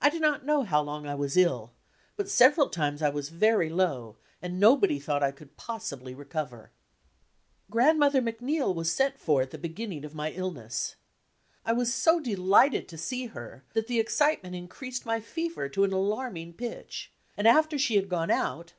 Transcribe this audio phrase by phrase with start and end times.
[0.00, 1.74] I do not know bow long I was ill,
[2.16, 6.70] but several times I was very low and nobody thought I could possibly recover.
[7.70, 10.96] Grandmother MacneiU was sent for at the beginning of my illness.
[11.66, 15.92] I was so delighted to see her that the excitement increased my fever to an
[15.92, 18.72] alarming pitch, and after she had gone out.